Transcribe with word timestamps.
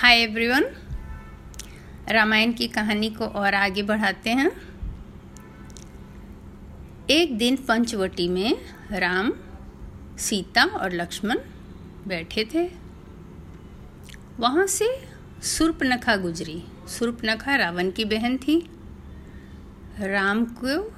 Hi 0.00 0.16
everyone 0.16 0.64
Ramayan 2.08 2.52
की 2.52 2.68
कहानी 2.68 3.10
को 3.10 3.24
और 3.24 3.54
आगे 3.54 3.82
बढ़ाते 3.82 4.30
हैं। 4.30 4.50
एक 7.10 7.38
दिन 7.38 7.56
पंचवटी 7.56 8.28
में 8.28 8.56
राम, 8.92 9.32
सीता 10.18 10.64
और 10.64 10.92
लक्ष्मण 10.92 11.38
बैठे 12.08 12.48
थे। 12.54 12.70
वहाँ 14.38 14.66
से 14.66 15.08
सुर्पनखा 15.42 16.16
गुजरी। 16.16 16.62
सुर्पनखा 16.88 17.56
रावण 17.56 17.90
की 17.90 18.04
बहन 18.04 18.38
थी। 18.38 18.70
राम 20.00 20.44
को, 20.44 20.92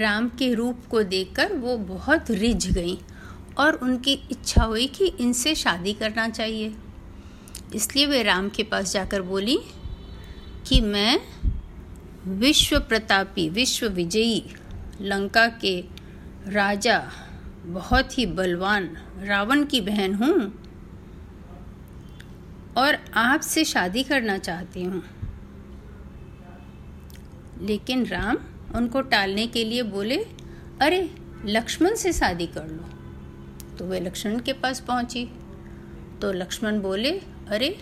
राम 0.00 0.28
के 0.28 0.54
रूप 0.54 0.86
को 0.90 1.02
देखकर 1.02 1.52
वो 1.52 1.76
बहुत 1.76 2.30
रिझ 2.30 2.74
गई 2.74 2.98
और 3.58 3.72
उनकी 3.72 4.12
इच्छा 4.12 4.64
हुई 4.64 4.86
कि 4.86 5.06
इनसे 5.06 5.54
शादी 5.54 5.92
करना 5.92 6.28
चाहिए। 6.28 6.74
इसलिए 7.74 8.06
वे 8.06 8.22
राम 8.22 8.48
के 8.48 8.62
पास 8.62 8.92
जाकर 8.92 9.22
बोली 9.22 9.58
कि 10.66 10.80
मैं 10.80 11.20
विश्व 12.26 12.78
प्रतापी 12.80 13.48
विश्व 13.48 13.88
विजयी 13.88 14.54
लंका 15.00 15.48
के 15.48 15.84
राजा, 16.46 17.12
बहुत 17.64 18.18
ही 18.18 18.26
बलवान 18.26 18.96
रावण 19.18 19.64
की 19.64 19.80
बहन 19.80 20.14
हूँ 20.14 20.62
और 22.76 22.98
आपसे 23.14 23.64
शादी 23.64 24.02
करना 24.02 24.38
चाहती 24.38 24.82
हूँ। 24.82 25.04
लेकिन 27.60 28.06
राम 28.06 28.36
उनको 28.76 29.00
टालने 29.00 29.46
के 29.46 29.64
लिए 29.64 29.82
बोले, 29.82 30.16
अरे, 30.82 31.14
लक्ष्मण 31.44 31.94
से 31.94 32.12
शादी 32.12 32.46
कर 32.46 32.68
लो। 32.68 32.88
तो 33.76 33.84
वे 33.84 34.00
लक्ष्मण 34.00 34.38
के 34.38 34.52
पास 34.52 34.80
पहुँची। 34.80 35.28
तो 36.22 36.32
लक्ष्मण 36.32 36.80
बोले 36.80 37.22
अरे, 37.52 37.76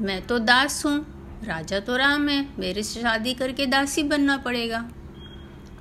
मैं 0.00 0.20
तो 0.26 0.38
दास 0.38 0.84
हूँ। 0.86 0.98
राजा 1.44 1.80
तो 1.80 1.96
राम 1.96 2.28
है। 2.28 2.46
मेरे 2.58 2.82
से 2.82 3.00
शादी 3.00 3.34
करके 3.34 3.66
दासी 3.66 4.02
बनना 4.02 4.36
पड़ेगा। 4.36 4.78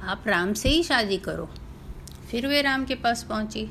आप 0.04 0.23
राम 0.28 0.54
से 0.54 0.70
ही 0.70 0.84
शादी 0.84 1.18
करो। 1.18 1.45
फिर 2.32 2.48
वे 2.48 2.62
राम 2.62 2.86
के 2.86 2.95
पास 2.95 3.23
पहुँची। 3.23 3.64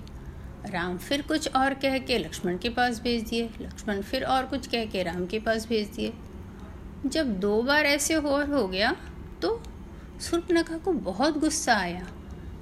राम 0.66 0.98
फिर 0.98 1.22
कुछ 1.22 1.54
और 1.56 1.74
कह 1.74 1.98
के 1.98 2.18
लक्ष्मण 2.18 2.58
के 2.58 2.68
पास 2.68 3.00
भेज 3.00 3.28
दिए। 3.28 3.50
लक्ष्मण 3.60 4.02
फिर 4.02 4.24
और 4.24 4.46
कुछ 4.46 4.66
कह 4.66 4.84
के 4.84 5.02
राम 5.02 5.26
के 5.26 5.38
पास 5.38 5.68
भेज 5.68 5.88
दिए। 5.88 6.12
जब 7.06 7.38
दो 7.40 7.62
बार 7.62 7.86
ऐसे 7.86 8.14
हो 8.14 8.36
हो 8.54 8.66
गया 8.68 8.96
तो 9.42 9.62
सुर्पनखा 10.20 10.78
को 10.78 10.92
बहुत 10.92 11.38
गुस्सा 11.38 11.74
आया। 11.74 12.06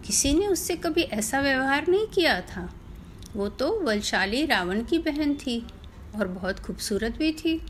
किसी 0.07 0.35
ने 0.35 0.47
उससे 0.47 0.77
कभी 0.77 1.03
ऐसा 1.03 1.41
व्यवहार 1.41 1.89
नहीं 1.89 2.07
किया 2.07 2.41
था। 2.41 2.71
वो 3.37 3.49
तो 3.49 3.79
बलशाली 3.81 4.47
रावण 4.47 4.85
की 4.85 4.99
बहन 4.99 5.35
थी। 5.35 5.67
और 6.17 6.29
बहुत 6.29 6.61
खूबसूरत 6.61 7.13
भी 7.13 7.33
थी। 7.33 7.61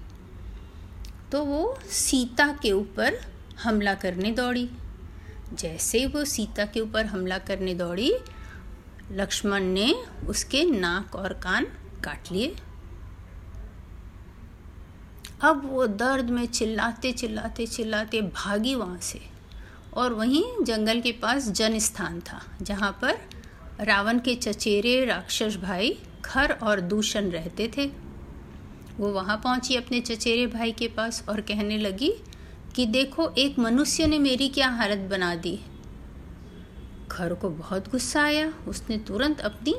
तो 1.32 1.44
वो 1.44 1.78
सीता 1.90 2.46
के 2.62 2.72
ऊपर 2.72 3.20
हमला 3.62 3.94
करने 3.94 4.30
दौड़ी। 4.30 4.68
जैसे 5.52 6.06
वो 6.06 6.24
सीता 6.24 6.64
के 6.64 6.80
ऊपर 6.80 7.06
हमला 7.06 7.38
करने 7.38 7.74
दौड़ी, 7.74 8.12
लक्ष्मण 9.12 9.62
ने 9.62 9.92
उसके 10.28 10.64
नाक 10.64 11.14
और 11.14 11.32
कान 11.32 11.66
काट 12.04 12.32
लिए। 12.32 12.56
अब 15.42 15.64
वो 15.66 15.86
दर्द 15.86 16.30
में 16.30 16.46
चिल्लाते 16.46 17.12
चिल्लाते 17.12 17.66
चिल्लाते 17.66 18.20
भागी 18.22 18.74
वहाँ 18.74 18.98
से 19.00 19.20
और 19.94 20.12
वहीं 20.12 20.44
जंगल 20.64 21.00
के 21.00 21.12
पास 21.12 21.48
जन 21.48 21.78
स्थान 21.78 22.20
था, 22.20 22.40
जहाँ 22.62 22.98
पर 23.02 23.18
रावण 23.80 24.18
के 24.18 24.34
चचेरे 24.34 25.04
राक्षस 25.04 25.56
भाई 25.56 25.98
खर 26.24 26.52
और 26.52 26.80
दूषण 26.80 27.30
रहते 27.30 27.70
थे। 27.76 28.07
वो 28.98 29.08
वहाँ 29.08 29.36
पहुँची 29.36 29.76
अपने 29.76 30.00
चचेरे 30.00 30.46
भाई 30.46 30.72
के 30.72 30.88
पास 30.88 31.24
और 31.28 31.40
कहने 31.40 31.78
लगी 31.78 32.12
कि 32.74 32.86
देखो, 32.86 33.28
एक 33.28 33.58
मनुष्य 33.58 34.06
ने 34.06 34.18
मेरी 34.18 34.48
क्या 34.48 34.68
हालत 34.68 34.98
बना 34.98 35.34
दी। 35.34 35.60
खर 37.10 37.34
को 37.34 37.50
बहुत 37.50 37.90
गुस्सा 37.90 38.22
आया। 38.22 38.52
उसने 38.68 38.98
तुरंत 38.98 39.40
अपनी 39.40 39.74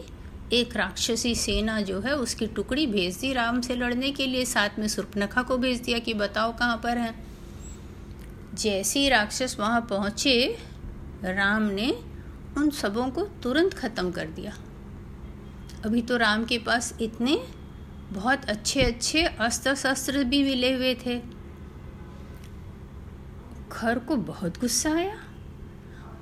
एक 0.53 0.75
राक्षसी 0.75 1.35
सेना 1.35 1.81
जो 1.81 1.99
है, 1.99 2.15
उसकी 2.15 2.47
टुकड़ी 2.47 2.87
भेज 2.87 3.17
दी। 3.17 3.33
राम 3.33 3.61
से 3.61 3.75
लड़ने 3.75 4.11
के 4.11 4.27
लिए 4.27 4.45
साथ 4.45 4.69
में 4.79 4.87
सुर्पनखा 4.87 5.41
को 5.41 5.57
भेज 5.57 5.81
दिया 5.81 5.99
कि 5.99 6.13
बताओ 6.13 6.57
कहाँ 6.57 6.77
पर 6.77 6.97
है। 6.97 7.15
जैसे 8.53 8.99
ही 8.99 9.09
राक्षस 9.09 9.55
वहाँ 9.59 9.81
पहुँचे, 9.81 10.57
राम 11.23 11.63
ने 11.63 11.91
उन 12.57 12.69
सबों 12.69 13.09
को 13.09 13.21
तुरंत 13.43 13.73
ख़त्म 13.73 14.11
कर 14.11 14.25
दिया। 14.25 14.57
अभी 15.85 16.01
तो 16.01 16.17
राम 16.17 16.45
के 16.45 16.57
पास 16.57 16.93
इतने 17.01 17.58
बहुत 18.11 18.45
अच्छे 18.45 18.81
अच्छे 18.81 19.23
अस्त्र 19.23 19.75
शस्त्र 19.75 20.23
भी 20.23 20.43
मिले 20.43 20.73
हुए 20.73 20.95
थे। 20.95 21.21
खर 23.71 23.99
को 23.99 24.15
बहुत 24.15 24.59
गुस्सा 24.59 24.93
आया। 24.93 25.17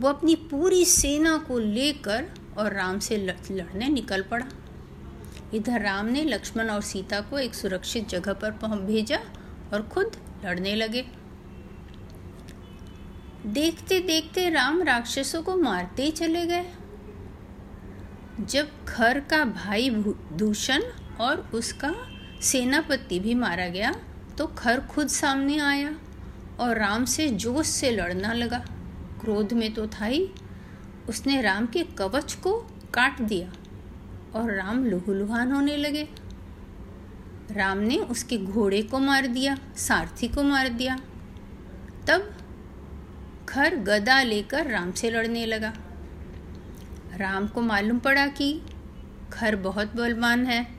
वो 0.01 0.09
अपनी 0.09 0.35
पूरी 0.35 0.85
सेना 0.85 1.37
को 1.37 1.59
लेकर 1.59 2.25
और 2.57 2.73
राम 2.73 2.99
से 2.99 3.17
लड़ने 3.49 3.89
निकल 3.89 4.21
पड़ा। 4.21 4.47
इधर 5.53 5.81
राम 5.81 6.05
ने 6.05 6.23
लक्ष्मण 6.23 6.69
और 6.69 6.81
सीता 6.81 7.21
को 7.21 7.39
एक 7.39 7.55
सुरक्षित 7.55 8.09
जगह 8.09 8.33
पर 8.33 8.51
भेजा 8.77 9.19
और 9.73 9.81
खुद 9.81 10.17
लड़ने 10.45 10.75
लगे। 10.75 11.05
देखते 13.45 13.99
देखते 13.99 14.49
राम 14.49 14.81
राक्षसों 14.83 15.43
को 15.43 15.55
मारते 15.57 16.03
ही 16.03 16.11
चले 16.11 16.45
गए। 16.45 16.65
जब 18.41 18.85
खर 18.85 19.19
का 19.19 19.45
भाई 19.45 19.89
दूषण 20.33 20.81
और 21.19 21.49
उसका 21.53 21.93
सेनापति 22.41 23.19
भी 23.19 23.33
मारा 23.33 23.67
गया 23.67 23.93
तो 24.37 24.47
खर 24.47 24.79
खुद 24.79 25.07
सामने 25.07 25.59
आया 25.59 25.95
और 26.59 26.77
राम 26.79 27.05
से 27.05 27.27
जोश 27.29 27.67
से 27.67 27.91
लड़ना 27.91 28.33
लगा। 28.33 28.59
क्रोध 29.21 29.53
में 29.53 29.73
तो 29.73 29.87
था 29.87 30.05
ही। 30.05 30.29
उसने 31.09 31.41
राम 31.41 31.65
के 31.65 31.83
कवच 31.83 32.33
को 32.33 32.57
काट 32.93 33.21
दिया 33.21 33.51
और 34.35 34.51
राम 34.53 34.85
लुहलुहान 34.85 35.51
होने 35.51 35.77
लगे। 35.77 36.07
राम 37.51 37.77
ने 37.77 37.97
उसके 37.97 38.37
घोड़े 38.37 38.81
को 38.81 38.99
मार 38.99 39.27
दिया, 39.27 39.57
सारथी 39.77 40.27
को 40.27 40.43
मार 40.43 40.69
दिया। 40.69 40.99
तब 42.07 42.33
खर 43.49 43.75
गदा 43.75 44.23
लेकर 44.23 44.67
राम 44.67 44.91
से 44.91 45.09
लड़ने 45.09 45.45
लगा। 45.45 45.73
राम 47.15 47.47
को 47.47 47.61
मालूम 47.61 47.99
पड़ा 47.99 48.27
कि 48.27 48.61
खर 49.33 49.55
बहुत 49.55 49.95
बलवान 49.95 50.45
है। 50.45 50.76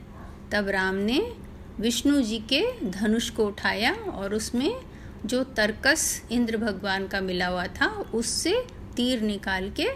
तब 0.51 0.69
राम 0.69 0.95
ने 0.95 1.33
विष्णु 1.79 2.21
जी 2.21 2.39
के 2.39 2.89
धनुष 2.89 3.29
को 3.29 3.45
उठाया 3.45 3.93
और 3.93 4.33
उसमें 4.33 4.81
जो 5.25 5.43
तरकस 5.43 6.23
इंद्र 6.31 6.57
भगवान 6.57 7.07
का 7.07 7.21
मिला 7.21 7.47
हुआ 7.47 7.67
था, 7.67 7.87
उससे 7.87 8.65
तीर 8.95 9.21
निकाल 9.21 9.69
के 9.71 9.87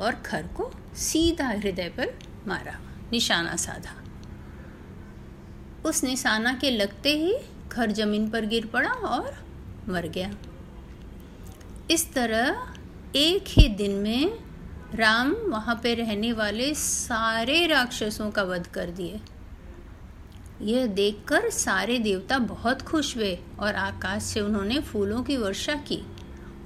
और 0.00 0.14
खर 0.14 0.42
को 0.42 0.70
सीधा 0.94 1.48
हृदय 1.48 1.88
पर 1.88 2.18
मारा। 2.46 2.78
निशाना 3.12 3.56
साधा। 3.56 3.94
उस 5.88 6.04
निशाना 6.04 6.52
के 6.54 6.70
लगते 6.70 7.10
ही 7.10 7.38
खर 7.72 7.90
ज़मीन 7.90 8.30
पर 8.30 8.46
गिर 8.46 8.66
पड़ा 8.66 8.90
और 8.90 9.46
मर 9.88 10.06
गया। 10.06 10.34
इस 11.90 12.12
तरह 12.12 12.74
एक 13.16 13.44
ही 13.48 13.68
दिन 13.68 13.92
में 13.92 14.38
राम 14.94 15.32
वहाँ 15.32 15.80
पे 15.82 15.94
रहने 15.94 16.32
वाले 16.32 16.74
सारे 16.74 17.66
राक्षसों 17.66 18.30
का 18.30 18.42
वध 18.42 18.66
कर 18.66 18.90
दिए। 18.90 19.20
यह 20.62 20.86
देखकर 20.86 21.50
सारे 21.50 21.98
देवता 21.98 22.38
बहुत 22.38 22.82
खुश 22.82 23.16
हुए 23.16 23.38
और 23.58 23.74
आकाश 23.74 24.22
से 24.22 24.40
उन्होंने 24.40 24.78
फूलों 24.80 25.22
की 25.22 25.36
वर्षा 25.36 25.74
की 25.74 26.00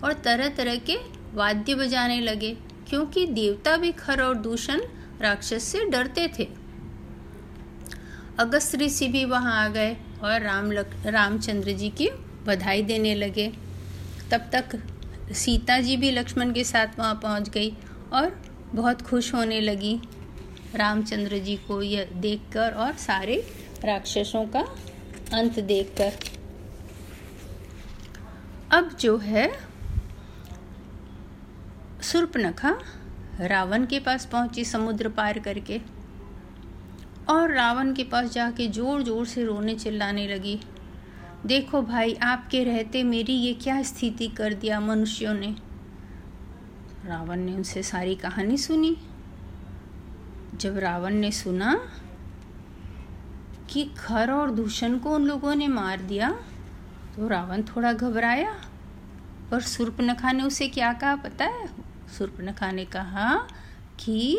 और 0.04 0.12
तरह 0.12 0.48
तरह 0.48 0.76
के 0.76 0.96
वाद्य 1.34 1.74
बजाने 1.74 2.20
लगे 2.20 2.56
क्योंकि 2.88 3.26
देवता 3.26 3.76
भी 3.76 3.92
खर 3.92 4.22
और 4.22 4.34
दूषण 4.34 4.80
राक्षस 5.20 5.62
से 5.62 5.84
डरते 5.84 6.28
थे। 6.38 6.48
अगस्त 8.38 8.74
ऋषि 8.74 9.08
भी 9.08 9.24
वहाँ 9.24 9.64
आ 9.64 9.68
गए 9.68 9.96
और 10.22 10.42
राम 10.42 10.72
लक, 10.72 10.90
रामचंद्र 11.06 11.72
जी 11.72 11.88
की 11.88 12.08
बधाई 12.46 12.82
देने 12.82 13.14
लगे। 13.14 13.52
तब 14.30 14.50
तक 14.54 14.78
सीता 15.32 15.80
जी 15.80 15.96
भी 15.96 16.10
लक्ष्मण 16.10 16.52
के 16.52 16.64
साथ 16.64 16.98
वहाँ 16.98 17.14
पहुँच 17.14 17.48
गई 17.48 17.70
और 18.12 18.42
बहुत 18.74 19.02
खुश 19.02 19.34
होने 19.34 19.60
लगी। 19.60 20.00
रामचंद्र 20.74 21.38
जी 21.38 21.56
को 21.56 21.82
यह 21.82 22.10
देखकर 22.12 22.70
और 22.70 22.92
सारे 22.92 23.46
राक्षसों 23.84 24.44
का 24.46 24.60
अंत 25.32 25.58
देखकर। 25.60 26.12
अब 28.72 28.90
जो 29.00 29.16
है 29.16 29.50
सुर्पनखा 32.02 32.76
रावण 33.40 33.86
के 33.86 34.00
पास 34.00 34.26
पहुँची 34.26 34.64
समुद्र 34.64 35.08
पार 35.08 35.38
करके। 35.38 35.80
और 37.28 37.52
रावण 37.52 37.92
के 37.94 38.04
पास 38.04 38.30
जाके 38.30 38.68
ज़ोर 38.68 39.02
ज़ोर 39.02 39.26
से 39.26 39.44
रोने 39.44 39.74
चिल्लाने 39.74 40.26
लगी। 40.28 40.58
देखो 41.46 41.82
भाई, 41.82 42.14
आपके 42.14 42.62
रहते 42.64 43.02
मेरी 43.04 43.32
ये 43.32 43.52
क्या 43.54 43.82
स्थिति 43.82 44.28
कर 44.28 44.54
दिया 44.54 44.80
मनुष्यों 44.80 45.34
ने? 45.34 45.54
रावण 47.06 47.40
ने 47.40 47.54
उनसे 47.54 47.82
सारी 47.82 48.14
कहानी 48.14 48.56
सुनी। 48.56 48.96
जब 50.54 50.78
रावण 50.78 51.14
ने 51.14 51.30
सुना 51.30 51.74
कि 53.70 53.84
खर 53.98 54.30
और 54.30 54.50
दूषण 54.50 54.98
को 54.98 55.14
उन 55.14 55.26
लोगों 55.26 55.54
ने 55.54 55.68
मार 55.68 56.00
दिया। 56.02 56.30
तो 57.16 57.28
रावण 57.28 57.62
थोड़ा 57.62 57.92
घबराया। 57.92 58.54
पर 59.50 59.60
सुर्पनखा 59.60 60.32
ने 60.32 60.42
उसे 60.42 60.68
क्या 60.68 60.92
कहा 60.92 61.16
पता 61.16 61.44
है? 61.44 61.68
सुर्पनखा 62.18 62.70
ने 62.70 62.84
कहा 62.84 63.34
कि 64.00 64.38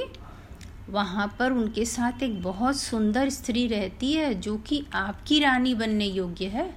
वहाँ 0.90 1.28
पर 1.40 1.52
उनके 1.52 1.86
साथ 1.86 2.24
एक 2.24 2.42
बहुत 2.44 2.78
सुंदर 2.78 3.30
स्त्री 3.30 3.68
रहती 3.68 4.12
है 4.14 4.34
जो 4.34 4.58
कि 4.58 4.86
आपकी 4.94 5.40
रानी 5.40 5.74
बनने 5.74 6.06
योग्य 6.06 6.46
है। 6.46 6.74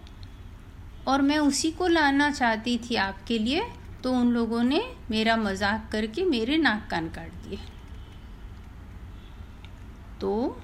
और 1.08 1.23
मैं 1.23 1.38
उसी 1.38 1.70
को 1.70 1.87
लाना 1.87 2.31
चाहती 2.31 2.76
थी 2.79 2.94
आपके 2.94 3.38
लिए 3.38 3.62
तो 4.02 4.12
उन 4.12 4.31
लोगों 4.31 4.62
ने 4.62 4.82
मेरा 5.11 5.37
मज़ाक 5.37 5.88
करके 5.93 6.25
मेरे 6.25 6.56
नाक 6.56 6.87
कान 6.91 7.08
काट 7.08 7.32
दिए। 7.44 7.58
तो 10.20 10.61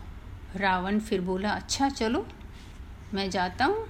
रावण 0.57 0.99
फिर 0.99 1.21
बोला 1.21 1.51
अच्छा 1.51 1.89
चलो, 1.89 2.27
मैं 3.15 3.31
जाता 3.31 3.65
हूँ। 3.65 3.87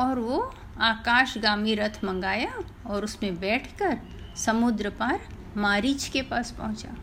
और 0.00 0.18
वो 0.18 0.54
आकाशगामी 0.80 1.74
रथ 1.74 2.04
मंगाया 2.04 2.52
और 2.86 3.04
उसमें 3.04 3.40
बैठकर 3.40 3.98
समुद्र 4.36 4.90
पार 4.90 5.20
मारीच 5.56 6.08
के 6.08 6.22
पास 6.22 6.50
पहुँचा। 6.50 6.94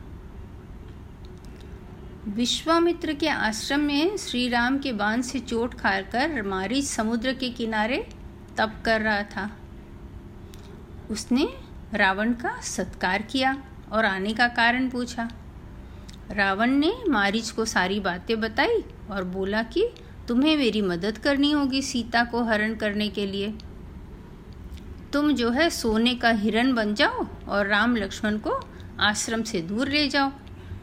विश्वामित्र 2.28 3.13
के 3.13 3.28
आश्रम 3.28 3.80
में 3.80 4.18
श्री 4.18 4.50
राम 4.50 4.80
के 4.80 4.92
बाँध 4.94 5.24
से 5.24 5.40
चोट 5.40 5.74
खाकर 5.74 6.42
मारीच 6.42 6.86
समुद्र 6.86 7.34
के 7.34 7.50
किनारे 7.50 8.10
तप 8.57 8.74
कर 8.86 9.01
रहा 9.01 9.24
था। 9.24 9.50
उसने 11.12 11.48
रावण 11.94 12.34
का 12.34 12.60
सत्कार 12.62 13.22
किया 13.22 13.63
और 13.92 14.06
आने 14.06 14.34
का 14.34 14.48
कारण 14.48 14.90
पूछा। 14.90 15.30
रावण 16.31 16.71
ने 16.71 16.93
मारिच 17.09 17.49
को 17.51 17.65
सारी 17.65 17.99
बातें 17.99 18.39
बताई 18.41 18.83
और 19.11 19.23
बोला 19.23 19.63
कि 19.63 19.87
तुम्हें 20.27 20.55
मेरी 20.57 20.81
मदद 20.81 21.17
करनी 21.17 21.51
होगी 21.51 21.81
सीता 21.81 22.23
को 22.23 22.43
हरण 22.43 22.75
करने 22.75 23.07
के 23.09 23.25
लिए। 23.25 23.53
तुम 25.13 25.31
जो 25.33 25.49
है 25.49 25.69
सोने 25.69 26.15
का 26.15 26.29
हिरण 26.31 26.73
बन 26.73 26.93
जाओ 26.95 27.25
और 27.47 27.67
राम 27.67 27.95
लक्ष्मण 27.95 28.37
को 28.37 28.59
आश्रम 28.99 29.43
से 29.43 29.61
दूर 29.61 29.89
ले 29.89 30.07
जाओ। 30.07 30.31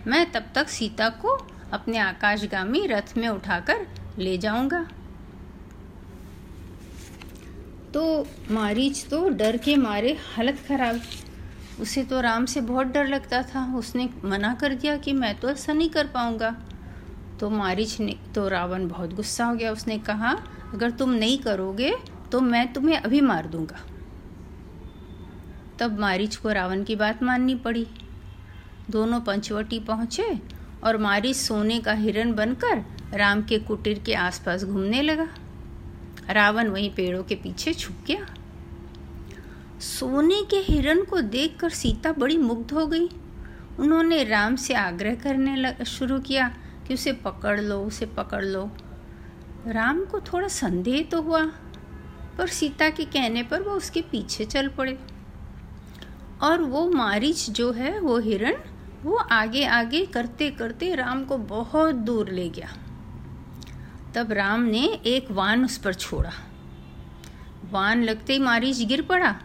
मैं 0.06 0.30
तब 0.32 0.44
तक 0.54 0.68
सीता 0.68 1.08
को 1.08 1.36
अपने 1.72 1.98
आकाशगामी 1.98 2.86
रथ 2.86 3.16
में 3.16 3.28
उठाकर 3.28 3.86
ले 4.18 4.36
जाऊँगा। 4.38 4.80
तो 7.94 8.26
मारीच 8.50 9.04
तो 9.06 9.28
डर 9.28 9.56
के 9.56 9.76
मारे 9.76 10.16
हालत 10.26 10.58
खराब 10.68 11.00
उसे 11.80 12.02
तो 12.04 12.20
राम 12.20 12.44
से 12.44 12.60
बहुत 12.60 12.86
डर 12.86 13.06
लगता 13.06 13.42
था। 13.44 13.64
उसने 13.76 14.08
मना 14.24 14.54
कर 14.54 14.74
दिया 14.74 14.96
कि 14.96 15.12
मैं 15.12 15.34
तो 15.40 15.50
ऐसा 15.50 15.72
नहीं 15.72 15.88
कर 15.90 16.06
पाऊँगा। 16.06 16.54
तो 17.40 17.50
मारिच 17.50 17.98
ने 18.00 18.16
तो 18.34 18.46
रावण 18.48 18.86
बहुत 18.88 19.14
गुस्सा 19.14 19.44
हो 19.44 19.54
गया। 19.54 19.72
उसने 19.72 19.98
कहा, 19.98 20.30
अगर 20.74 20.90
तुम 20.90 21.10
नहीं 21.10 21.38
करोगे 21.38 21.94
तो 22.32 22.40
मैं 22.40 22.72
तुम्हें 22.72 22.96
अभी 22.96 23.20
मार 23.20 23.46
दूँगा। 23.46 23.80
तब 25.78 25.98
मारिच 25.98 26.36
को 26.36 26.52
रावण 26.52 26.84
की 26.84 26.96
बात 26.96 27.22
माननी 27.22 27.54
पड़ी। 27.54 27.86
दोनों 28.90 29.20
पंचवटी 29.20 29.78
पहुँचे 29.80 30.38
और 30.84 30.96
मारिच 30.96 31.36
सोने 31.36 31.78
का 31.80 31.92
हिरण 31.92 32.32
बनकर 32.34 32.84
राम 33.14 33.42
के 33.42 33.58
कुटीर 33.58 33.98
के 33.98 34.14
आसपास 34.14 34.64
घूमने 34.64 35.02
लगा। 35.02 35.28
रावण 36.30 36.68
वहीं 36.68 36.90
पेड़ों 36.90 37.22
के 37.22 37.34
पीछे 37.34 37.72
छुप 37.74 37.96
गया। 38.06 38.26
सोने 39.80 40.42
के 40.42 40.56
हिरण 40.56 41.04
को 41.04 41.20
देखकर 41.20 41.70
सीता 41.70 42.12
बड़ी 42.12 42.38
मुग्ध 42.38 42.72
हो 42.72 42.86
गई। 42.86 43.08
उन्होंने 43.78 44.24
राम 44.24 44.56
से 44.56 44.74
आग्रह 44.74 45.14
करने 45.14 45.84
शुरू 45.84 46.18
किया 46.18 46.56
कि 46.88 46.94
उसे 46.94 47.12
पकड़ 47.12 47.60
लो, 47.60 47.80
उसे 47.80 48.06
पकड़ 48.06 48.44
लो। 48.44 48.70
राम 49.66 50.04
को 50.04 50.20
थोड़ा 50.20 50.48
संदेह 50.48 51.02
तो 51.02 51.22
हुआ, 51.22 51.44
पर 52.38 52.46
सीता 52.46 52.90
के 52.90 53.04
कहने 53.04 53.42
पर 53.42 53.62
वो 53.62 53.70
उसके 53.70 54.02
पीछे 54.02 54.44
चल 54.44 54.68
पड़े। 54.68 54.98
और 56.42 56.62
वो 56.62 56.90
मारिच 56.90 57.50
जो 57.50 57.72
है, 57.72 58.00
वो 58.00 58.18
हिरण, 58.18 58.54
वो 59.02 59.16
आगे 59.16 59.64
आगे 59.64 60.06
करते 60.06 60.50
करते 60.50 60.94
राम 60.94 61.24
को 61.24 61.38
बहुत 61.38 61.94
दूर 61.94 62.30
ले 62.30 62.48
गया। 62.48 62.68
तब 64.14 64.32
राम 64.32 64.62
ने 64.62 64.86
एक 64.86 65.30
वान 65.30 65.64
उस 65.64 65.78
पर 65.78 65.94
छोड़ा। 65.94 66.32
वान 67.70 68.02
लगते 68.02 68.32
ही 68.32 68.38
मारिच 68.38 68.78
गिर 68.80 69.02
पड़ा। 69.02 69.40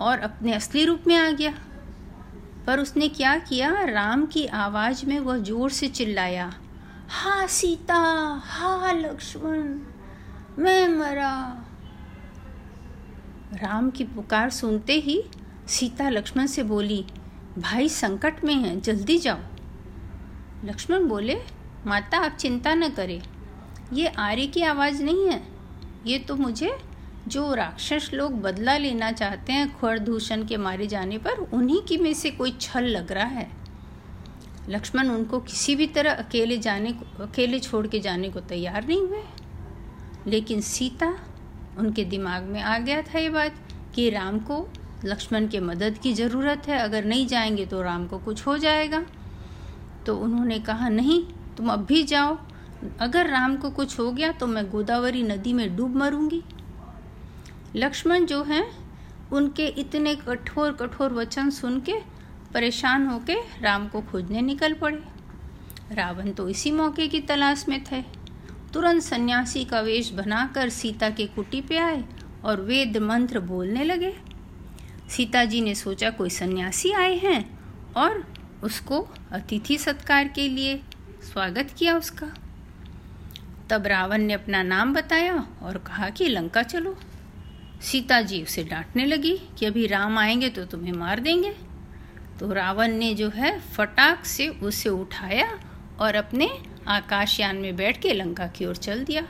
और 0.00 0.18
अपने 0.20 0.52
असली 0.52 0.84
रूप 0.84 1.04
में 1.06 1.16
आ 1.16 1.30
गया। 1.30 1.54
पर 2.66 2.80
उसने 2.80 3.08
क्या 3.10 3.36
किया? 3.38 3.70
राम 3.84 4.24
की 4.26 4.44
आवाज़ 4.46 5.04
में 5.06 5.18
वह 5.20 5.38
ज़ोर 5.38 5.70
से 5.70 5.88
चिल्लाया, 5.90 6.52
हा 7.10 7.46
सीता, 7.48 7.96
हा 8.44 8.92
लक्ष्मण, 8.92 9.78
मैं 10.58 10.88
मरा। 10.90 11.32
राम 13.54 13.90
की 13.90 14.04
पुकार 14.06 14.50
सुनते 14.50 14.92
ही 14.98 15.22
सीता 15.68 16.08
लक्ष्मण 16.08 16.46
से 16.46 16.62
बोली, 16.64 17.04
भाई 17.58 17.88
संकट 17.88 18.44
में 18.44 18.54
है, 18.54 18.80
जल्दी 18.80 19.18
जाओ। 19.18 19.38
लक्ष्मण 20.64 21.06
बोले, 21.08 21.36
माता, 21.86 22.18
आप 22.18 22.36
चिंता 22.36 22.74
न 22.74 22.88
करें, 22.90 23.20
ये 23.92 24.06
आर्य 24.08 24.46
की 24.46 24.62
आवाज़ 24.64 25.02
नहीं 25.02 25.28
है, 25.28 25.42
ये 26.06 26.18
तो 26.18 26.36
मुझे 26.36 26.76
जो 27.28 27.54
राक्षस 27.54 28.10
लोग 28.14 28.40
बदला 28.40 28.76
लेना 28.76 29.12
चाहते 29.12 29.52
हैं 29.52 29.78
खुरदूषण 29.78 30.46
के 30.46 30.56
मारे 30.56 30.86
जाने 30.86 31.18
पर, 31.18 31.30
उन्हीं 31.30 31.82
की 31.82 31.96
में 31.96 32.14
से 32.14 32.30
कोई 32.30 32.56
छल 32.60 32.84
लग 32.84 33.12
रहा 33.12 33.24
है। 33.24 33.50
लक्ष्मण 34.68 35.08
उनको 35.08 35.40
किसी 35.40 35.76
भी 35.76 35.86
तरह 35.86 36.12
अकेले 36.12 36.58
जाने 36.58 36.92
को, 36.92 37.22
अकेले 37.22 37.58
छोड़ 37.58 37.86
के 37.86 37.98
जाने 38.00 38.28
को 38.28 38.40
तैयार 38.40 38.86
नहीं 38.86 39.00
हुए। 39.00 39.22
लेकिन 40.26 40.60
सीता, 40.60 41.18
उनके 41.78 42.04
दिमाग 42.04 42.42
में 42.42 42.62
आ 42.62 42.78
गया 42.78 43.02
था 43.02 43.18
ये 43.18 43.30
बात 43.30 43.54
कि 43.94 44.10
राम 44.10 44.38
को 44.38 44.68
लक्ष्मण 45.04 45.48
के 45.48 45.60
मदद 45.60 45.98
की 45.98 46.12
ज़रूरत 46.12 46.62
है। 46.68 46.78
अगर 46.78 47.04
नहीं 47.04 47.26
जाएँगे 47.26 47.66
तो 47.66 47.82
राम 47.82 48.06
को 48.06 48.18
कुछ 48.18 48.46
हो 48.46 48.58
जाएगा। 48.58 49.06
तो 50.06 50.16
उन्होंने 50.16 50.58
कहा, 50.58 50.88
नहीं, 50.88 51.24
तुम 51.56 51.72
अब 51.72 51.84
भी 51.84 52.02
जाओ। 52.02 52.38
अगर 53.00 53.26
राम 53.26 53.56
को 53.56 53.70
कुछ 53.70 53.98
हो 53.98 54.12
गया 54.12 54.32
तो 54.32 54.46
मैं 54.46 54.70
गोदावरी 54.70 55.22
नदी 55.22 55.52
में 55.52 55.76
डूब 55.76 55.96
मरूँगी। 55.96 56.42
लक्ष्मण 57.76 58.26
जो 58.26 58.42
हैं, 58.42 58.90
उनके 59.32 59.66
इतने 59.66 60.14
कठोर 60.14 60.72
कठोर 60.72 61.12
वचन 61.12 61.50
सुन 61.50 61.80
के 61.80 61.94
परेशान 62.54 63.06
होके 63.06 63.34
राम 63.60 63.88
को 63.88 64.00
खोजने 64.00 64.40
निकल 64.40 64.72
पड़े। 64.72 65.02
रावण 65.92 66.30
तो 66.30 66.48
इसी 66.48 66.70
मौके 66.70 67.08
की 67.08 67.20
तलाश 67.20 67.68
में 67.68 67.84
थे। 67.84 68.02
तुरंत 68.72 69.02
सन्यासी 69.02 69.64
का 69.64 69.80
वेश 69.80 70.10
बनाकर 70.10 70.68
सीता 70.68 71.10
के 71.10 71.26
कुटी 71.26 71.60
पे 71.60 71.76
आए 71.76 72.04
और 72.44 72.60
वेद 72.60 72.96
मंत्र 72.96 73.40
बोलने 73.40 73.84
लगे। 73.84 74.16
सीता 75.10 75.44
जी 75.44 75.60
ने 75.60 75.74
सोचा, 75.74 76.10
कोई 76.10 76.30
सन्यासी 76.30 76.92
आए 76.92 77.14
हैं 77.14 77.58
और 77.96 78.32
उसको 78.62 79.08
अतिथि 79.32 79.78
सत्कार 79.78 80.28
के 80.28 80.48
लिए 80.48 80.82
स्वागत 81.32 81.74
किया 81.78 81.96
उसका। 81.96 82.26
तब 83.70 83.86
रावण 83.86 84.18
ने 84.18 84.32
अपना 84.32 84.62
नाम 84.62 84.94
बताया 84.94 85.46
और 85.62 85.78
कहा 85.78 86.10
कि, 86.10 86.28
लंका 86.28 86.62
चलो। 86.62 86.96
सीता 87.80 88.20
जी 88.20 88.42
उसे 88.42 88.64
डांटने 88.64 89.04
लगी 89.06 89.36
कि 89.58 89.66
अभी 89.66 89.86
राम 89.86 90.18
आएँगे 90.18 90.48
तो 90.48 90.64
तुम्हें 90.64 90.92
मार 90.92 91.20
देंगे। 91.20 91.50
तो 92.40 92.52
रावण 92.52 92.92
ने 92.92 93.14
जो 93.14 93.28
है 93.28 93.58
फटाक 93.60 94.24
से 94.24 94.48
उसे 94.48 94.88
उठाया 94.88 95.58
और 96.00 96.14
अपने 96.14 96.50
आकाशयान 96.88 97.56
में 97.56 97.76
बैठ 97.76 98.00
के 98.00 98.12
लंका 98.14 98.46
की 98.46 98.66
ओर 98.66 98.76
चल 98.76 99.04
दिया। 99.04 99.26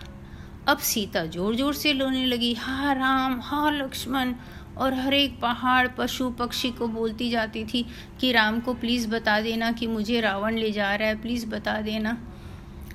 अब 0.68 0.78
सीता 0.78 1.24
ज़ोर 1.26 1.56
ज़ोर 1.56 1.74
से 1.74 1.92
लोने 1.92 2.24
लगी, 2.26 2.54
हा 2.54 2.92
राम, 2.92 3.40
हा 3.40 3.70
लक्ष्मण। 3.70 4.34
और 4.78 4.94
हर 4.94 5.14
एक 5.14 5.40
पहाड़ 5.40 5.88
पशु 5.88 6.30
पक्षी 6.30 6.70
को 6.70 6.86
बोलती 6.88 7.30
जाती 7.30 7.64
थी 7.64 7.86
कि 8.20 8.32
राम 8.32 8.60
को 8.60 8.74
प्लीज़ 8.74 9.08
बता 9.08 9.40
देना 9.40 9.72
कि 9.72 9.86
मुझे 9.86 10.20
रावण 10.20 10.56
ले 10.56 10.70
जा 10.70 10.94
रहा 10.94 11.08
है 11.08 11.20
प्लीज़ 11.22 11.46
बता 11.46 11.80
देना। 11.80 12.16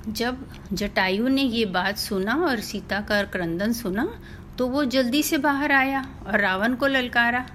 जब 0.07 0.45
जटायु 0.74 1.27
ने 1.27 1.41
ये 1.41 1.65
बात 1.65 1.97
सुना 1.97 2.35
और 2.35 2.59
सीता 2.59 3.01
का 3.01 3.24
क्रंदन 3.24 3.74
सुना 3.74 4.21
तो 4.57 4.67
वो 4.67 4.83
जल्दी 4.85 5.21
से 5.24 5.38
बाहर 5.38 5.71
आया 5.71 6.05
और 6.27 6.39
रावण 6.41 6.75
को 6.75 6.88
ललकारा 6.88 7.45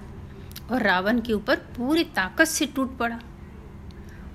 और 0.70 0.82
रावण 0.82 1.20
के 1.20 1.32
ऊपर 1.32 1.56
पूरी 1.76 2.04
ताकत 2.04 2.44
से 2.44 2.66
टूट 2.66 2.96
पड़ा। 2.98 3.18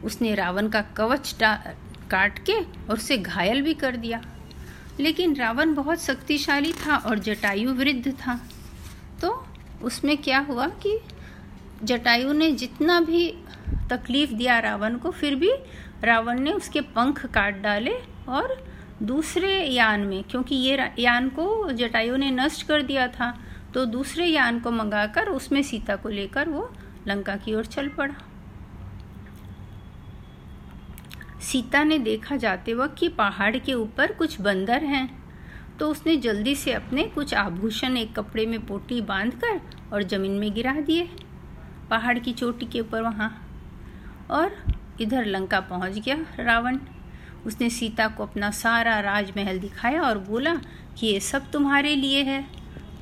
उसने 0.04 0.34
रावण 0.36 0.70
का 0.70 0.82
कवच 0.98 1.36
काट 1.42 2.40
के 2.40 2.54
और 2.54 2.94
उसे 2.94 3.18
घायल 3.18 3.62
भी 3.62 3.74
कर 3.74 3.96
दिया। 3.96 4.22
लेकिन 5.00 5.36
रावण 5.36 5.74
बहुत 5.74 6.02
शक्तिशाली 6.02 6.74
था 6.74 6.96
और 6.98 7.20
जटायु 7.20 7.74
वृद्ध 7.74 8.12
था। 8.12 8.40
तो 9.22 9.48
उसमें 9.84 10.18
क्या 10.18 10.40
हुआ 10.40 10.68
कि 10.84 11.00
जटायु 11.84 12.34
ने 12.34 12.52
जितना 12.52 13.00
भी 13.02 13.28
तकलीफ़ 13.90 14.34
दिया 14.34 14.60
रावण 14.60 14.96
को, 14.98 15.12
फिर 15.12 15.36
भी 15.36 15.52
रावण 16.04 16.40
ने 16.40 16.52
उसके 16.52 16.82
पंख 16.82 17.26
काट 17.26 17.62
डाले 17.62 17.94
और 18.30 18.64
दूसरे 19.04 19.52
यान 19.66 20.02
में, 20.02 20.24
क्योंकि 20.24 20.56
ये 20.56 20.90
यान 21.00 21.30
को 21.30 21.72
जटायु 21.72 22.16
ने 22.18 22.30
नष्ट 22.32 22.68
कर 22.68 22.82
दिया 22.84 23.08
था 23.10 23.34
तो 23.74 23.86
दूसरे 23.88 24.26
यान 24.26 24.60
को 24.60 24.72
मंगाकर 24.72 25.30
उसमें 25.30 25.62
सीता 25.64 25.96
को 25.96 26.10
लेकर 26.10 26.50
वो 26.50 26.70
लंका 27.08 27.36
की 27.36 27.54
ओर 27.54 27.66
चल 27.66 27.88
पड़ा। 27.90 28.14
सीता 31.42 31.84
ने 31.84 31.98
देखा 32.00 32.36
जाते 32.38 32.74
वक्त 32.74 32.98
कि 32.98 33.10
पहाड़ 33.10 33.56
के 33.58 33.74
ऊपर 33.74 34.12
कुछ 34.14 34.40
बंदर 34.42 34.84
हैं 34.84 35.10
तो 35.80 35.90
उसने 35.92 36.16
जल्दी 36.18 36.56
से 36.56 36.74
अपने 36.74 37.04
कुछ 37.06 37.34
आभूषण 37.34 37.98
एक 37.98 38.16
कपड़े 38.16 38.46
में 38.46 38.66
पोटी 38.66 39.02
बांधकर 39.04 39.60
और 39.94 40.04
ज़मीन 40.04 40.32
में 40.32 40.54
गिरा 40.54 40.74
दिए, 40.82 41.10
पहाड़ 41.90 42.18
की 42.20 42.34
चोटी 42.34 42.66
के 42.66 42.80
ऊपर 42.82 43.02
वहाँ, 43.02 43.30
और 44.32 44.56
इधर 45.02 45.26
लंका 45.26 45.60
पहुँच 45.62 45.98
गया 46.00 46.16
रावण। 46.40 46.78
उसने 47.46 47.70
सीता 47.70 48.08
को 48.08 48.24
अपना 48.24 48.50
सारा 48.52 49.00
राजमहल 49.00 49.60
दिखाया 49.60 50.02
और 50.02 50.18
बोला 50.20 50.56
कि 50.98 51.08
ये 51.08 51.20
सब 51.20 51.50
तुम्हारे 51.52 51.96
लिए 51.96 52.24
है। 52.24 52.44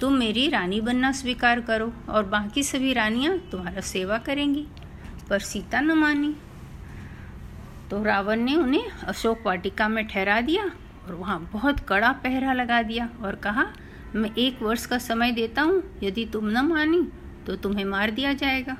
तुम 0.02 0.14
मेरी 0.14 0.48
रानी 0.50 0.82
बनना 0.82 1.12
स्वीकार 1.12 1.60
करो 1.62 1.92
और 2.10 2.24
बाकी 2.26 2.64
सभी 2.64 2.94
रानियाँ 2.94 3.38
तुम्हारा 3.52 3.82
सेवा 3.82 4.18
करेंगी। 4.18 4.66
पर 5.30 5.40
सीता 5.40 5.82
न 5.82 5.92
मानी। 5.92 6.36
तो 7.90 8.04
रावण 8.04 8.40
ने 8.40 8.56
उन्हें 8.56 8.90
अशोक 8.90 9.46
वाटिका 9.46 9.88
में 9.88 10.06
ठहरा 10.08 10.40
दिया 10.42 10.64
और 10.64 11.14
वहाँ 11.16 11.40
बहुत 11.54 11.80
कड़ा 11.80 12.12
पहरा 12.14 12.54
लगा 12.54 12.82
दिया 12.82 13.10
और 13.24 13.36
कहा, 13.36 13.66
मैं 14.16 14.30
एक 14.36 14.62
वर्ष 14.62 14.86
का 14.86 14.98
समय 14.98 15.32
देता 15.32 15.62
हूँ, 15.62 15.84
यदि 16.04 16.26
तुम 16.26 16.50
न 16.50 16.66
मानी 16.66 17.02
तो 17.48 17.56
तुम्हें 17.56 17.86
मार 17.86 18.12
दिया 18.12 18.34
जाएगा। 18.34 18.78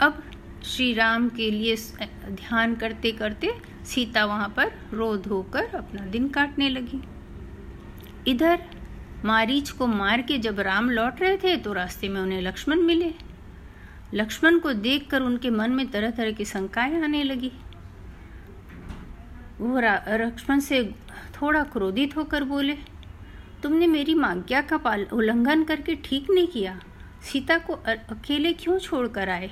अब 0.00 0.22
श्री 0.64 0.92
राम 0.94 1.28
के 1.28 1.50
लिए 1.50 1.76
ध्यान 2.26 2.74
करते 2.74 3.10
करते 3.12 3.50
सीता 3.84 4.24
वहाँ 4.24 4.48
पर 4.48 4.70
रो 4.92 5.16
धोकर 5.16 5.74
अपना 5.74 6.04
दिन 6.06 6.28
काटने 6.28 6.68
लगी। 6.68 7.00
इधर 8.28 8.62
मारीच 9.24 9.70
को 9.70 9.86
मार 9.86 10.22
के 10.22 10.38
जब 10.38 10.60
राम 10.60 10.88
लौट 10.90 11.20
रहे 11.20 11.36
थे 11.36 11.56
तो 11.56 11.72
रास्ते 11.72 12.08
में 12.08 12.20
उन्हें 12.20 12.40
लक्ष्मण 12.42 12.80
मिले। 12.80 13.12
लक्ष्मण 14.14 14.58
को 14.58 14.72
देखकर 14.72 15.22
उनके 15.22 15.50
मन 15.50 15.70
में 15.70 15.86
तरह 15.90 16.10
तरह 16.10 16.32
की 16.32 16.44
शंकाएँ 16.44 17.02
आने 17.02 17.22
लगी। 17.22 17.52
वो 19.60 19.80
लक्ष्मण 19.80 20.60
से 20.60 20.82
थोड़ा 21.34 21.62
क्रोधित 21.64 22.16
होकर 22.16 22.44
बोले, 22.44 22.76
तुमने 23.62 23.86
मेरी 23.86 24.14
माज्ञा 24.14 24.60
का 24.62 24.94
उल्लंघन 25.12 25.64
करके 25.64 25.94
ठीक 26.04 26.30
नहीं 26.30 26.46
किया। 26.46 26.78
सीता 27.22 27.58
को 27.58 27.72
अकेले 27.74 28.52
क्यों 28.54 28.78
छोड़कर 28.78 29.28
आए? 29.28 29.50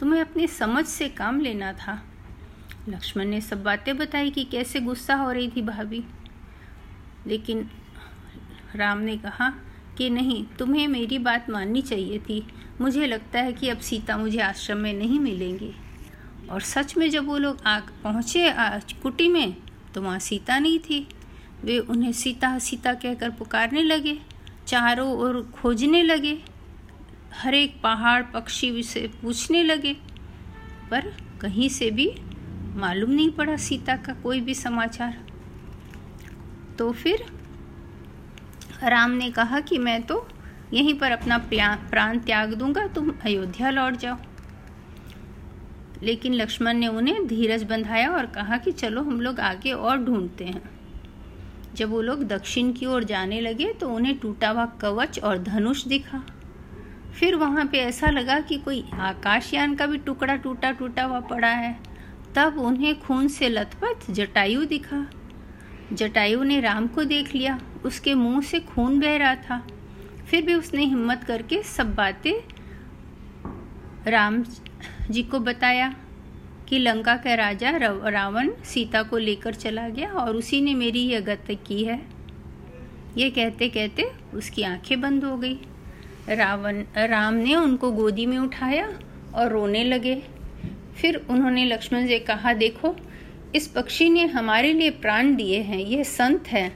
तुम्हें 0.00 0.20
अपनी 0.20 0.46
समझ 0.46 0.84
से 0.84 1.08
काम 1.08 1.40
लेना 1.40 1.72
था। 1.72 2.02
लक्ष्मण 2.88 3.24
ने 3.24 3.40
सब 3.40 3.62
बातें 3.62 3.96
बताई 3.96 4.30
कि 4.30 4.44
कैसे 4.44 4.80
गुस्सा 4.80 5.14
हो 5.14 5.30
रही 5.32 5.48
थी 5.48 5.62
भाभी। 5.62 6.04
लेकिन 7.26 7.70
राम 8.74 8.98
ने 8.98 9.16
कहा 9.16 9.50
कि 9.98 10.10
नहीं, 10.10 10.44
तुम्हें 10.58 10.88
मेरी 10.88 11.18
बात 11.18 11.50
माननी 11.50 11.82
चाहिए 11.82 12.18
थी। 12.18 12.46
मुझे 12.80 13.06
लगता 13.06 13.40
है 13.40 13.52
कि 13.52 13.68
अब 13.68 13.78
सीता 13.78 14.16
मुझे 14.16 14.40
आश्रम 14.40 14.78
में 14.78 14.92
नहीं 14.94 15.20
मिलेंगी। 15.20 15.72
और 16.50 16.60
सच 16.60 16.96
में 16.96 17.10
जब 17.10 17.26
वो 17.26 17.38
लोग 17.38 17.60
आ 17.66 17.80
पहुँचे 17.80 18.54
कुटी 19.02 19.28
में 19.28 19.56
तो 19.94 20.02
वहाँ 20.02 20.18
सीता 20.18 20.58
नहीं 20.58 20.78
थी। 20.78 21.06
वे 21.64 21.78
उन्हें 21.78 22.12
सीता 22.12 22.58
सीता 22.58 22.94
कहकर 22.94 23.30
पुकारने 23.30 23.82
लगे, 23.82 24.18
चारों 24.66 25.12
ओर 25.12 25.50
खोजने 25.54 26.02
लगे। 26.02 26.42
हर 27.34 27.54
एक 27.54 27.80
पहाड़ 27.82 28.22
पक्षी 28.24 28.82
से 28.82 29.00
पूछने 29.22 29.62
लगे, 29.62 29.92
पर 30.90 31.12
कहीं 31.40 31.68
से 31.68 31.90
भी 31.90 32.10
मालूम 32.76 33.10
नहीं 33.10 33.30
पड़ा 33.30 33.56
सीता 33.56 33.96
का 33.96 34.12
कोई 34.14 34.40
भी 34.40 34.54
समाचार। 34.54 35.18
तो 36.78 36.90
फिर 36.92 37.24
राम 38.84 39.10
ने 39.10 39.30
कहा 39.30 39.60
कि 39.60 39.78
मैं 39.78 40.00
तो 40.02 40.26
यहीं 40.72 40.94
पर 40.94 41.12
अपना 41.12 41.38
प्राण 41.50 42.18
त्याग 42.18 42.54
दूँगा, 42.54 42.86
तुम 42.86 43.12
अयोध्या 43.24 43.70
लौट 43.70 43.96
जाओ। 43.96 44.16
लेकिन 46.02 46.34
लक्ष्मण 46.34 46.74
ने 46.74 46.88
उन्हें 46.88 47.26
धीरज 47.26 47.62
बंधाया 47.62 48.10
और 48.10 48.26
कहा 48.26 48.56
कि 48.56 48.72
चलो 48.72 49.02
हम 49.02 49.20
लोग 49.20 49.40
आगे 49.40 49.72
और 49.72 50.04
ढूंढते 50.04 50.44
हैं। 50.44 50.62
जब 51.74 51.90
वो 51.90 52.00
लोग 52.02 52.22
दक्षिण 52.24 52.72
की 52.72 52.86
ओर 52.86 53.04
जाने 53.04 53.40
लगे 53.40 53.72
तो 53.72 53.88
उन्हें 53.90 54.18
टूटा 54.18 54.50
हुआ 54.50 54.66
कवच 54.80 55.18
और 55.20 55.38
धनुष 55.38 55.84
दिखा। 55.84 56.22
फिर 57.14 57.34
वहाँ 57.34 57.64
पे 57.66 57.78
ऐसा 57.78 58.10
लगा 58.10 58.40
कि 58.40 58.58
कोई 58.58 58.84
आकाशयान 58.94 59.74
का 59.74 59.86
भी 59.86 59.98
टुकड़ा 59.98 60.36
टूटा 60.36 60.70
टूटा 60.70 61.04
हुआ 61.04 61.20
पड़ा 61.20 61.48
है। 61.48 61.76
तब 62.34 62.58
उन्हें 62.58 63.00
खून 63.00 63.28
से 63.28 63.48
लथपथ 63.48 64.10
जटायु 64.10 64.64
दिखा। 64.64 65.06
जटायु 65.92 66.42
ने 66.42 66.60
राम 66.60 66.86
को 66.86 67.04
देख 67.04 67.34
लिया। 67.34 67.58
उसके 67.84 68.14
मुँह 68.14 68.40
से 68.40 68.60
खून 68.60 69.00
बह 69.00 69.16
रहा 69.16 69.34
था। 69.34 69.66
फिर 70.30 70.46
भी 70.46 70.54
उसने 70.54 70.84
हिम्मत 70.84 71.24
करके 71.24 71.62
सब 71.62 71.94
बातें 71.94 72.34
राम 74.10 74.44
जी 75.10 75.22
को 75.22 75.38
बताया 75.38 75.94
कि 76.68 76.78
लंका 76.78 77.16
का 77.16 77.34
राजा 77.34 77.70
रावण 78.08 78.50
सीता 78.64 79.02
को 79.02 79.18
लेकर 79.18 79.54
चला 79.54 79.88
गया 79.88 80.10
और 80.12 80.36
उसी 80.36 80.60
ने 80.60 80.74
मेरी 80.74 81.00
यह 81.00 81.20
गत 81.20 81.46
की 81.66 81.84
है। 81.84 82.00
ये 83.16 83.30
कहते 83.30 83.68
कहते 83.68 84.10
उसकी 84.34 84.62
आँखें 84.62 85.00
बंद 85.00 85.24
हो 85.24 85.36
गई। 85.36 85.58
रावण, 86.28 86.84
राम 86.96 87.34
ने 87.34 87.54
उनको 87.54 87.92
गोदी 87.92 88.26
में 88.26 88.38
उठाया 88.38 88.98
और 89.34 89.48
रोने 89.48 89.84
लगे। 89.84 90.22
फिर 91.00 91.26
उन्होंने 91.30 91.64
लक्ष्मण 91.64 92.06
से 92.06 92.18
कहा, 92.18 92.52
देखो, 92.52 92.96
इस 93.54 93.66
पक्षी 93.66 94.08
ने 94.10 94.24
हमारे 94.26 94.72
लिए 94.72 94.90
प्राण 94.90 95.34
दिए 95.34 95.60
हैं, 95.60 95.78
यह 95.78 96.02
संत 96.02 96.48
है 96.48 96.72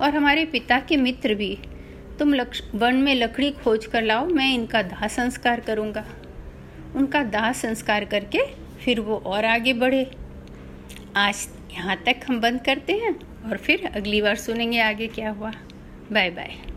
और 0.00 0.14
हमारे 0.14 0.44
पिता 0.44 0.80
के 0.80 0.96
मित्र 0.96 1.34
भी। 1.34 1.58
तुम 2.18 2.34
लक्ष, 2.34 2.62
वन 2.74 2.94
में 2.94 3.14
लकड़ी 3.14 3.50
खोज 3.50 3.86
कर 3.86 4.02
लाओ, 4.02 4.26
मैं 4.26 4.54
इनका 4.54 4.82
दाह 4.82 5.06
संस्कार 5.08 5.60
करूँगा। 5.60 6.04
उनका 6.96 7.22
दाह 7.22 7.52
संस्कार 7.52 8.04
करके 8.04 8.38
फिर 8.84 9.00
वो 9.00 9.16
और 9.16 9.44
आगे 9.44 9.72
बढ़े। 9.72 10.10
आज 11.16 11.48
यहाँ 11.72 11.96
तक 11.96 12.16
हम 12.28 12.40
बंद 12.40 12.60
करते 12.60 12.92
हैं 12.92 13.14
और 13.50 13.56
फिर 13.56 13.90
अगली 13.96 14.22
बार 14.22 14.36
सुनेंगे 14.36 14.80
आगे 14.80 15.06
क्या 15.06 15.30
हुआ। 15.30 15.52
Bye 16.12 16.30
bye. 16.30 16.67